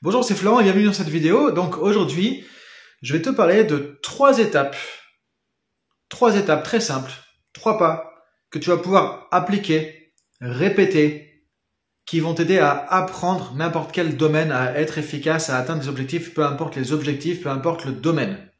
[0.00, 1.50] Bonjour, c'est Florent bienvenue dans cette vidéo.
[1.50, 2.44] Donc aujourd'hui,
[3.02, 4.76] je vais te parler de trois étapes,
[6.08, 7.10] trois étapes très simples,
[7.52, 8.14] trois pas
[8.48, 11.42] que tu vas pouvoir appliquer, répéter,
[12.06, 16.32] qui vont t'aider à apprendre n'importe quel domaine, à être efficace, à atteindre des objectifs,
[16.32, 18.52] peu importe les objectifs, peu importe le domaine.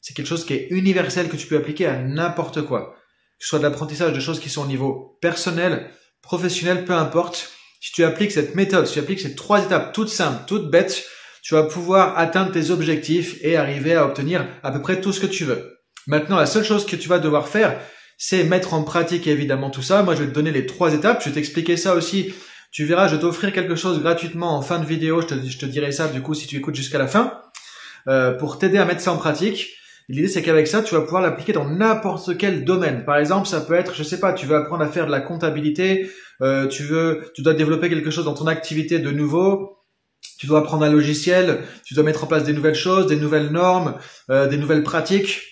[0.00, 2.94] C'est quelque chose qui est universel que tu peux appliquer à n'importe quoi.
[3.40, 5.90] Que ce soit de l'apprentissage de choses qui sont au niveau personnel,
[6.22, 10.08] professionnel, peu importe si tu appliques cette méthode, si tu appliques ces trois étapes toutes
[10.08, 11.04] simples, toutes bêtes,
[11.42, 15.20] tu vas pouvoir atteindre tes objectifs et arriver à obtenir à peu près tout ce
[15.20, 15.78] que tu veux.
[16.06, 17.80] Maintenant, la seule chose que tu vas devoir faire,
[18.18, 20.02] c'est mettre en pratique évidemment tout ça.
[20.02, 21.22] Moi, je vais te donner les trois étapes.
[21.22, 22.34] Je vais t'expliquer ça aussi.
[22.72, 25.20] Tu verras, je vais t'offrir quelque chose gratuitement en fin de vidéo.
[25.20, 27.40] Je te, dirai ça du coup si tu écoutes jusqu'à la fin
[28.08, 29.68] euh, pour t'aider à mettre ça en pratique.
[30.08, 33.04] L'idée, c'est qu'avec ça, tu vas pouvoir l'appliquer dans n'importe quel domaine.
[33.04, 35.20] Par exemple, ça peut être, je sais pas, tu veux apprendre à faire de la
[35.20, 36.08] comptabilité,
[36.42, 39.78] euh, tu veux, tu dois développer quelque chose dans ton activité de nouveau,
[40.38, 43.50] tu dois apprendre un logiciel, tu dois mettre en place des nouvelles choses, des nouvelles
[43.50, 43.96] normes,
[44.30, 45.42] euh, des nouvelles pratiques.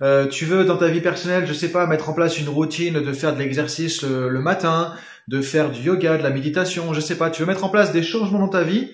[0.00, 3.00] Euh, tu veux dans ta vie personnelle, je sais pas, mettre en place une routine
[3.00, 4.94] de faire de l'exercice le, le, matin,
[5.28, 7.92] de faire du yoga, de la méditation, je sais pas, tu veux mettre en place
[7.92, 8.90] des changements dans ta vie,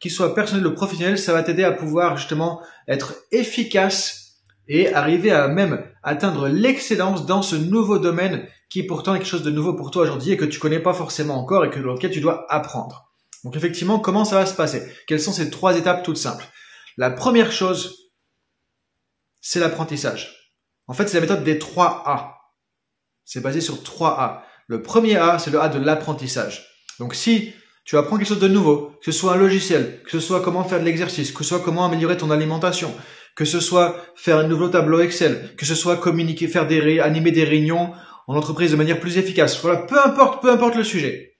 [0.00, 4.25] qu'ils soient personnels ou professionnels, ça va t'aider à pouvoir justement être efficace
[4.68, 9.42] et arriver à même atteindre l'excellence dans ce nouveau domaine qui pourtant est quelque chose
[9.42, 11.92] de nouveau pour toi aujourd'hui et que tu connais pas forcément encore et que dans
[11.92, 13.10] lequel tu dois apprendre.
[13.44, 14.82] Donc effectivement, comment ça va se passer?
[15.06, 16.44] Quelles sont ces trois étapes toutes simples?
[16.96, 18.10] La première chose,
[19.40, 20.52] c'est l'apprentissage.
[20.88, 22.38] En fait, c'est la méthode des trois A.
[23.24, 24.44] C'est basé sur trois A.
[24.66, 26.66] Le premier A, c'est le A de l'apprentissage.
[26.98, 27.52] Donc si
[27.84, 30.64] tu apprends quelque chose de nouveau, que ce soit un logiciel, que ce soit comment
[30.64, 32.92] faire de l'exercice, que ce soit comment améliorer ton alimentation,
[33.36, 37.30] que ce soit faire un nouveau tableau Excel, que ce soit communiquer, faire des animer
[37.30, 37.92] des réunions
[38.26, 39.60] en entreprise de manière plus efficace.
[39.62, 41.34] Voilà, peu importe, peu importe le sujet.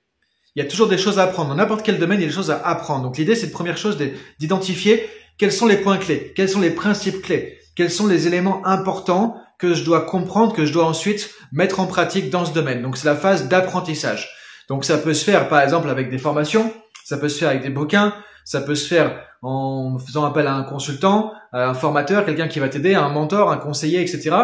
[0.55, 1.51] Il y a toujours des choses à apprendre.
[1.51, 3.03] Dans n'importe quel domaine, il y a des choses à apprendre.
[3.03, 3.99] Donc l'idée, c'est de première chose
[4.39, 5.09] d'identifier
[5.39, 9.37] quels sont les points clés, quels sont les principes clés, quels sont les éléments importants
[9.59, 12.83] que je dois comprendre, que je dois ensuite mettre en pratique dans ce domaine.
[12.83, 14.31] Donc c'est la phase d'apprentissage.
[14.69, 16.73] Donc ça peut se faire par exemple avec des formations,
[17.05, 18.15] ça peut se faire avec des bouquins,
[18.45, 22.59] ça peut se faire en faisant appel à un consultant, à un formateur, quelqu'un qui
[22.59, 24.35] va t'aider, un mentor, un conseiller, etc.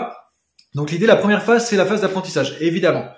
[0.74, 3.08] Donc l'idée, la première phase, c'est la phase d'apprentissage, évidemment.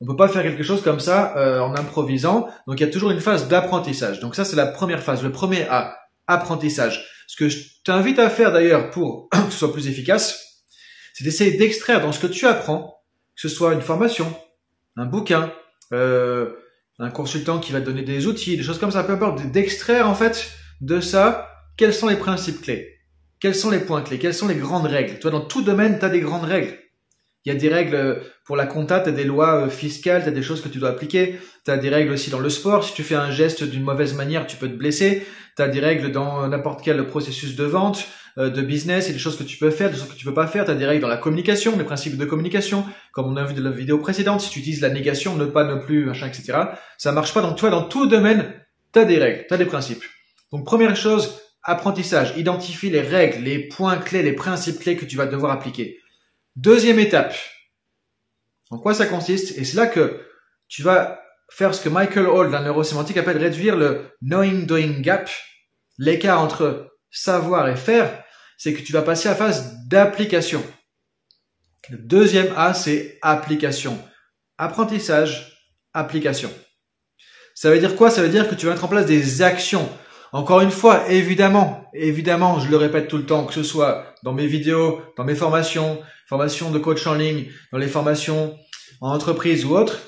[0.00, 2.48] On peut pas faire quelque chose comme ça euh, en improvisant.
[2.66, 4.18] Donc il y a toujours une phase d'apprentissage.
[4.18, 5.22] Donc ça, c'est la première phase.
[5.22, 5.96] Le premier A,
[6.26, 7.06] apprentissage.
[7.28, 10.64] Ce que je t'invite à faire d'ailleurs pour que ce soit plus efficace,
[11.14, 13.00] c'est d'essayer d'extraire dans ce que tu apprends,
[13.36, 14.34] que ce soit une formation,
[14.96, 15.52] un bouquin,
[15.92, 16.50] euh,
[16.98, 20.08] un consultant qui va te donner des outils, des choses comme ça, peu importe, d'extraire
[20.08, 22.98] en fait de ça quels sont les principes clés,
[23.40, 25.18] quels sont les points clés, quelles sont les grandes règles?
[25.18, 26.76] Toi, dans tout domaine, tu as des grandes règles.
[27.44, 30.22] Il y a des règles euh, pour la compta, tu as des lois euh, fiscales,
[30.22, 32.50] tu as des choses que tu dois appliquer, tu as des règles aussi dans le
[32.50, 35.26] sport, si tu fais un geste d'une mauvaise manière, tu peux te blesser,
[35.56, 38.06] tu as des règles dans n'importe quel processus de vente,
[38.38, 40.34] euh, de business, a des choses que tu peux faire, des choses que tu peux
[40.34, 43.36] pas faire, tu as des règles dans la communication, les principes de communication, comme on
[43.36, 46.06] a vu dans la vidéo précédente, si tu utilises la négation, ne pas, ne plus,
[46.06, 46.58] machin, etc.
[46.98, 48.52] Ça marche pas, donc toi, dans tout domaine,
[48.92, 50.04] tu as des règles, tu as des principes.
[50.52, 55.16] Donc première chose, apprentissage, identifie les règles, les points clés, les principes clés que tu
[55.16, 56.00] vas devoir appliquer.
[56.56, 57.34] Deuxième étape.
[58.70, 59.56] En quoi ça consiste?
[59.58, 60.20] Et c'est là que
[60.68, 65.30] tu vas faire ce que Michael Hall, la neurosémantique, appelle réduire le knowing-doing gap,
[65.98, 68.22] l'écart entre savoir et faire,
[68.56, 70.62] c'est que tu vas passer à la phase d'application.
[71.88, 73.98] Le deuxième A, c'est application.
[74.56, 75.58] Apprentissage,
[75.92, 76.50] application.
[77.54, 78.10] Ça veut dire quoi?
[78.10, 79.88] Ça veut dire que tu vas mettre en place des actions.
[80.32, 84.32] Encore une fois, évidemment, évidemment, je le répète tout le temps, que ce soit dans
[84.32, 88.56] mes vidéos, dans mes formations, formations de coach en ligne, dans les formations
[89.02, 90.00] en entreprise ou autre,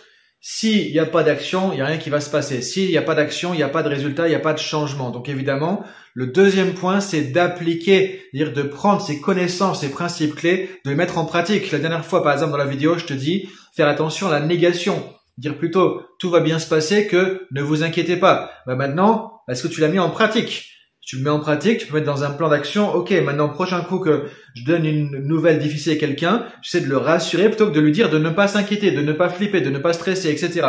[0.46, 2.60] s'il n'y a pas d'action, il n'y a rien qui va se passer.
[2.60, 4.52] S'il n'y a pas d'action, il n'y a pas de résultat, il n'y a pas
[4.52, 5.10] de changement.
[5.10, 10.68] Donc évidemment, le deuxième point, c'est d'appliquer, c'est-à-dire de prendre ces connaissances, ces principes clés,
[10.84, 11.70] de les mettre en pratique.
[11.70, 14.40] La dernière fois, par exemple, dans la vidéo, je te dis, faire attention à la
[14.40, 15.02] négation.
[15.38, 18.50] Dire plutôt, tout va bien se passer que ne vous inquiétez pas.
[18.66, 20.74] Bah maintenant, est-ce que tu l'as mis en pratique
[21.06, 22.94] tu le mets en pratique, tu peux mettre dans un plan d'action.
[22.94, 24.24] Ok, maintenant prochain coup que
[24.54, 27.92] je donne une nouvelle difficile à quelqu'un, j'essaie de le rassurer plutôt que de lui
[27.92, 30.66] dire de ne pas s'inquiéter, de ne pas flipper, de ne pas stresser, etc.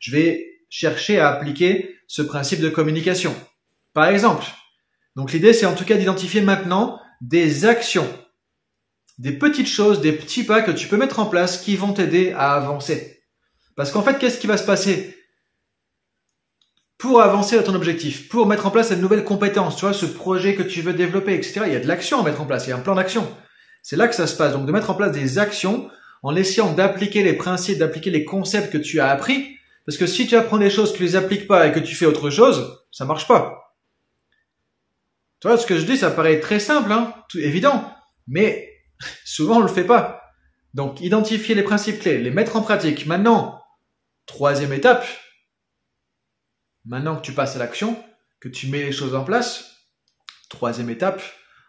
[0.00, 3.34] Je vais chercher à appliquer ce principe de communication.
[3.94, 4.46] Par exemple.
[5.16, 8.08] Donc l'idée, c'est en tout cas d'identifier maintenant des actions,
[9.18, 12.32] des petites choses, des petits pas que tu peux mettre en place qui vont t'aider
[12.36, 13.20] à avancer.
[13.76, 15.17] Parce qu'en fait, qu'est-ce qui va se passer?
[16.98, 20.04] Pour avancer à ton objectif, pour mettre en place cette nouvelle compétence, tu vois, ce
[20.04, 21.62] projet que tu veux développer, etc.
[21.66, 23.26] Il y a de l'action à mettre en place, il y a un plan d'action.
[23.82, 24.52] C'est là que ça se passe.
[24.52, 25.88] Donc de mettre en place des actions
[26.22, 29.56] en essayant d'appliquer les principes, d'appliquer les concepts que tu as appris.
[29.86, 32.04] Parce que si tu apprends des choses, tu les appliques pas et que tu fais
[32.04, 33.76] autre chose, ça marche pas.
[35.40, 37.90] Tu vois, ce que je dis, ça paraît très simple, hein, tout évident,
[38.26, 38.68] mais
[39.24, 40.22] souvent on le fait pas.
[40.74, 43.06] Donc, identifier les principes clés, les mettre en pratique.
[43.06, 43.62] Maintenant,
[44.26, 45.06] troisième étape,
[46.88, 48.02] maintenant que tu passes à l'action,
[48.40, 49.76] que tu mets les choses en place,
[50.48, 51.22] troisième étape,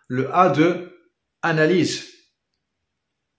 [0.08, 0.98] le A de
[1.42, 2.08] analyse.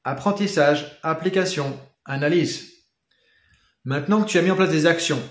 [0.04, 2.72] Apprentissage, application, analyse.
[3.84, 5.22] Maintenant que tu as mis en place des actions,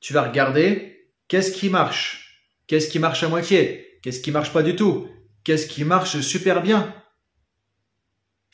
[0.00, 4.62] tu vas regarder qu'est-ce qui marche, qu'est-ce qui marche à moitié, qu'est-ce qui marche pas
[4.62, 5.08] du tout,
[5.42, 6.94] qu'est-ce qui marche super bien,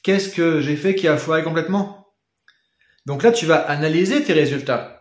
[0.03, 2.15] qu'est-ce que j'ai fait qui a foiré complètement?
[3.05, 4.94] Donc là, tu vas analyser tes résultats.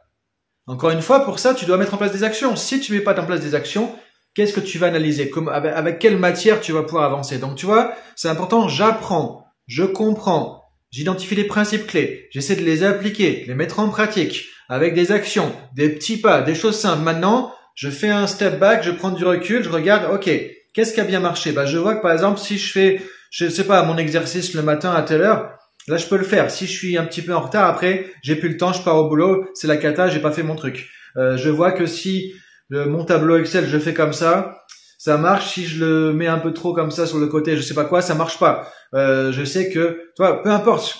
[0.65, 2.55] Encore une fois, pour ça, tu dois mettre en place des actions.
[2.55, 3.93] Si tu mets pas en place des actions,
[4.33, 5.31] qu'est-ce que tu vas analyser?
[5.51, 7.37] Avec, quelle matière tu vas pouvoir avancer?
[7.37, 10.63] Donc tu vois, c'est important, j'apprends, je comprends,
[10.93, 15.51] J'identifie les principes clés, j'essaie de les appliquer, les mettre en pratique, avec des actions,
[15.75, 17.01] des petits pas, des choses simples.
[17.01, 20.29] Maintenant, je fais un step back, je prends du recul, je regarde, ok,
[20.71, 21.51] qu'est-ce qui a bien marché?
[21.51, 23.01] Bah, je vois que par exemple, si je fais,
[23.31, 25.57] je sais pas, mon exercice le matin à telle heure,
[25.87, 26.49] là, je peux le faire.
[26.51, 28.97] Si je suis un petit peu en retard, après, j'ai plus le temps, je pars
[28.97, 30.89] au boulot, c'est la cata, j'ai pas fait mon truc.
[31.17, 32.33] Euh, je vois que si
[32.69, 34.63] mon tableau Excel, je fais comme ça,
[34.97, 35.53] ça marche.
[35.53, 37.85] Si je le mets un peu trop comme ça sur le côté, je sais pas
[37.85, 38.71] quoi, ça marche pas.
[38.93, 40.97] Euh, je sais que, toi, peu importe.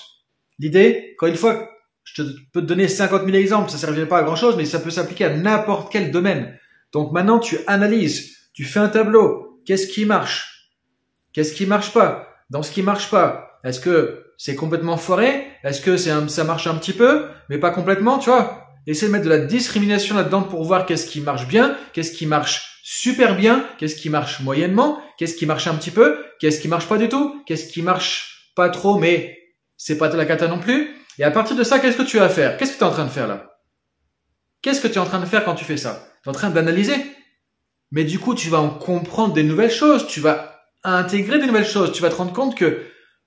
[0.58, 1.70] L'idée, encore une fois,
[2.04, 2.22] je
[2.52, 4.90] peux te donner 50 000 exemples, ça servirait pas à grand chose, mais ça peut
[4.90, 6.58] s'appliquer à n'importe quel domaine.
[6.92, 9.60] Donc maintenant, tu analyses, tu fais un tableau.
[9.64, 10.70] Qu'est-ce qui marche?
[11.32, 12.28] Qu'est-ce qui marche pas?
[12.50, 15.46] Dans ce qui marche pas, est-ce que c'est complètement foiré?
[15.62, 18.68] Est-ce que ça marche un petit peu, mais pas complètement, tu vois?
[18.86, 22.26] Essaye de mettre de la discrimination là-dedans pour voir qu'est-ce qui marche bien, qu'est-ce qui
[22.26, 26.68] marche super bien, qu'est-ce qui marche moyennement, qu'est-ce qui marche un petit peu, qu'est-ce qui
[26.68, 29.38] marche pas du tout, qu'est-ce qui marche pas trop mais
[29.78, 30.94] c'est pas de la cata non plus.
[31.18, 32.56] Et à partir de ça, qu'est-ce que tu vas faire?
[32.56, 33.50] Qu'est-ce que tu es en train de faire là?
[34.60, 36.08] Qu'est-ce que tu es en train de faire quand tu fais ça?
[36.22, 36.96] Tu es en train d'analyser.
[37.90, 41.66] Mais du coup, tu vas en comprendre des nouvelles choses, tu vas intégrer des nouvelles
[41.66, 42.82] choses, tu vas te rendre compte que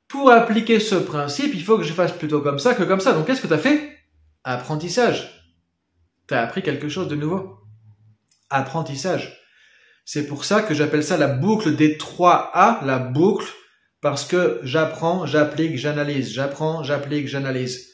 [0.07, 3.13] pour appliquer ce principe, il faut que je fasse plutôt comme ça que comme ça.
[3.13, 3.97] Donc qu'est-ce que tu as fait?
[4.43, 5.51] Apprentissage.
[6.27, 7.57] Tu as appris quelque chose de nouveau?
[8.49, 9.41] Apprentissage.
[10.05, 13.47] C'est pour ça que j'appelle ça la boucle des 3 A, la boucle,
[13.99, 17.87] parce que j'apprends, j'applique, j'analyse, j'apprends, j'applique, j'analyse.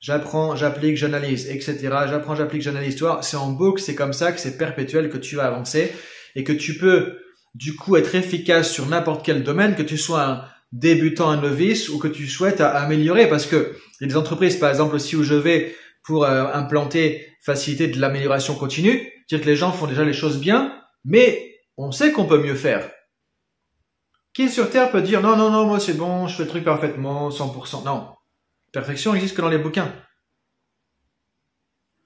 [0.00, 1.78] J'apprends, j'applique, j'analyse, etc.
[2.08, 2.96] J'apprends, j'applique, j'analyse.
[2.96, 5.94] Toi, c'est en boucle, c'est comme ça que c'est perpétuel que tu vas avancer
[6.34, 7.18] et que tu peux,
[7.54, 11.88] du coup, être efficace sur n'importe quel domaine, que tu sois un débutant, un novice
[11.88, 15.74] ou que tu souhaites améliorer parce que il entreprises, par exemple, aussi où je vais
[16.02, 20.38] pour euh, implanter, faciliter de l'amélioration continue, dire que les gens font déjà les choses
[20.38, 22.90] bien, mais on sait qu'on peut mieux faire.
[24.34, 26.64] Qui sur Terre peut dire non, non, non, moi c'est bon, je fais le truc
[26.64, 27.84] parfaitement, 100%.
[27.84, 28.08] Non.
[28.72, 29.94] Perfection n'existe que dans les bouquins.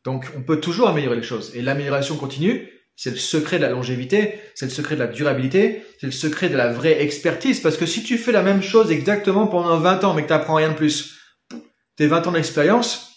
[0.04, 1.56] Donc on peut toujours améliorer les choses.
[1.56, 2.67] Et l'amélioration continue,
[2.98, 6.48] c'est le secret de la longévité, c'est le secret de la durabilité, c'est le secret
[6.48, 7.60] de la vraie expertise.
[7.60, 10.32] Parce que si tu fais la même chose exactement pendant 20 ans mais que tu
[10.32, 11.16] n'apprends rien de plus,
[11.96, 13.12] tes 20 ans d'expérience,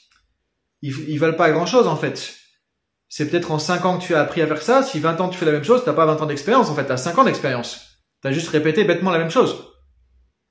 [0.84, 2.38] ils, ils valent pas grand chose en fait
[3.12, 4.84] c'est peut-être en 5 ans que tu as appris à faire ça.
[4.84, 6.86] Si 20 ans tu fais la même chose, t'as pas 20 ans d'expérience en fait,
[6.86, 8.00] tu as 5 ans d'expérience.
[8.22, 9.66] Tu as juste répété bêtement la même chose.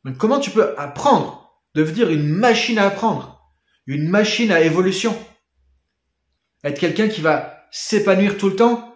[0.05, 3.41] Donc comment tu peux apprendre, devenir une machine à apprendre,
[3.87, 5.17] une machine à évolution?
[6.62, 8.89] Être quelqu'un qui va s'épanouir tout le temps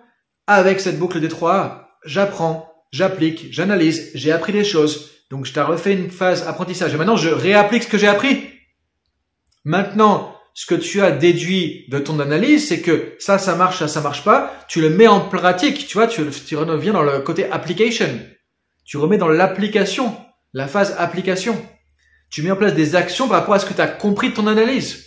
[0.46, 1.86] avec cette boucle des 3A.
[2.04, 5.10] J'apprends, j'applique, j'analyse, j'ai appris des choses.
[5.30, 6.94] Donc je t'ai refait une phase apprentissage.
[6.94, 8.50] Et maintenant je réapplique ce que j'ai appris.
[9.64, 13.88] Maintenant, ce que tu as déduit de ton analyse, c'est que ça, ça marche, ça,
[13.88, 14.54] ça marche pas.
[14.68, 18.08] Tu le mets en pratique, tu vois, tu, tu reviens dans le côté application.
[18.84, 20.14] Tu remets dans l'application,
[20.52, 21.60] la phase application.
[22.30, 24.34] Tu mets en place des actions par rapport à ce que tu as compris de
[24.34, 25.06] ton analyse.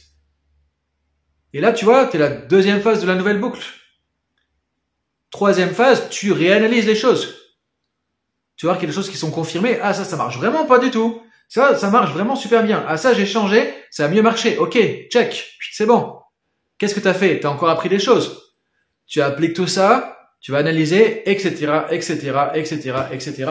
[1.54, 3.62] Et là, tu vois, tu es la deuxième phase de la nouvelle boucle.
[5.38, 7.36] Troisième phase, tu réanalyses les choses.
[8.56, 9.78] Tu vois qu'il y a des choses qui sont confirmées.
[9.84, 11.22] Ah, ça, ça marche vraiment pas du tout.
[11.48, 12.84] Ça, ça marche vraiment super bien.
[12.88, 14.58] Ah ça, j'ai changé, ça a mieux marché.
[14.58, 14.80] Ok,
[15.12, 16.16] check, c'est bon.
[16.80, 17.40] Qu'est-ce que tu as fait?
[17.40, 18.56] Tu as encore appris des choses.
[19.06, 23.46] Tu appliques tout ça, tu vas analyser, etc., etc., etc., etc.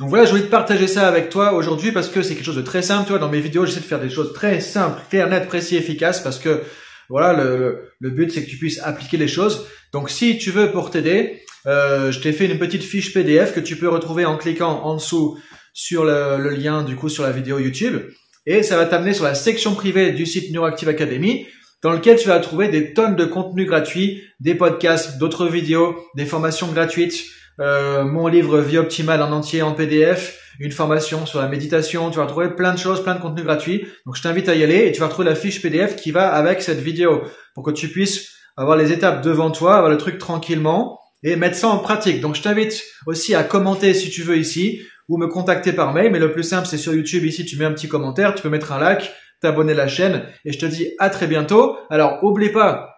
[0.00, 2.56] Donc voilà, je voulais te partager ça avec toi aujourd'hui parce que c'est quelque chose
[2.56, 3.04] de très simple.
[3.04, 5.76] Tu vois, dans mes vidéos, j'essaie de faire des choses très simples, claires, nettes, précis,
[5.76, 6.64] efficaces parce que
[7.12, 9.66] voilà, le, le, but c'est que tu puisses appliquer les choses.
[9.92, 13.60] Donc si tu veux pour t'aider, euh, je t'ai fait une petite fiche PDF que
[13.60, 15.38] tu peux retrouver en cliquant en dessous
[15.74, 18.00] sur le, lien du coup sur la vidéo YouTube
[18.46, 21.46] et ça va t'amener sur la section privée du site Neuroactive Academy
[21.82, 26.26] dans lequel tu vas trouver des tonnes de contenus gratuits, des podcasts, d'autres vidéos, des
[26.26, 27.24] formations gratuites,
[27.60, 32.18] euh, mon livre Vie optimale en entier en PDF, une formation sur la méditation, tu
[32.18, 33.86] vas trouver plein de choses, plein de contenus gratuits.
[34.06, 36.32] Donc je t'invite à y aller et tu vas retrouver la fiche PDF qui va
[36.32, 37.22] avec cette vidéo
[37.54, 41.56] pour que tu puisses avoir les étapes devant toi, avoir le truc tranquillement et mettre
[41.56, 42.20] ça en pratique.
[42.20, 46.10] Donc je t'invite aussi à commenter si tu veux ici ou me contacter par mail.
[46.12, 47.24] Mais le plus simple, c'est sur YouTube.
[47.24, 49.10] Ici, tu mets un petit commentaire, tu peux mettre un like,
[49.42, 51.76] t'abonner à la chaîne et je te dis à très bientôt.
[51.90, 52.96] Alors, oublie pas,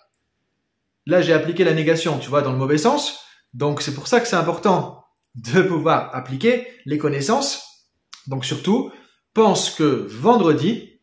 [1.06, 3.24] là j'ai appliqué la négation, tu vois, dans le mauvais sens.
[3.52, 7.88] Donc c'est pour ça que c'est important de pouvoir appliquer les connaissances.
[8.26, 8.92] Donc surtout,
[9.34, 10.93] pense que vendredi,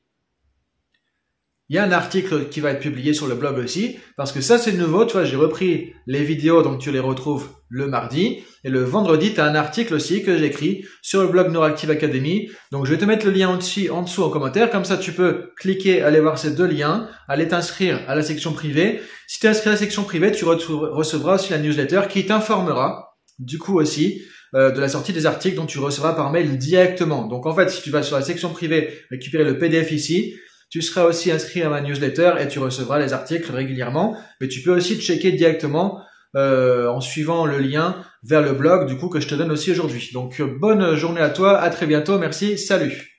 [1.72, 4.42] il y a un article qui va être publié sur le blog aussi, parce que
[4.42, 8.40] ça c'est nouveau, tu vois, j'ai repris les vidéos, donc tu les retrouves le mardi,
[8.66, 12.50] et le vendredi, tu as un article aussi que j'écris sur le blog Neuractive Academy,
[12.74, 14.98] donc je vais te mettre le lien en dessous, en dessous en commentaire, comme ça
[14.98, 19.00] tu peux cliquer, aller voir ces deux liens, aller t'inscrire à la section privée.
[19.28, 23.16] Si tu es inscrit à la section privée, tu recevras aussi la newsletter qui t'informera,
[23.40, 24.24] du coup aussi,
[24.56, 27.28] euh, de la sortie des articles dont tu recevras par mail directement.
[27.28, 30.36] Donc en fait, si tu vas sur la section privée, récupérer le PDF ici,
[30.72, 34.18] tu seras aussi inscrit à ma newsletter et tu recevras les articles régulièrement.
[34.40, 36.02] Mais tu peux aussi checker directement
[36.36, 39.72] euh, en suivant le lien vers le blog du coup que je te donne aussi
[39.72, 40.10] aujourd'hui.
[40.14, 43.11] Donc bonne journée à toi, à très bientôt, merci, salut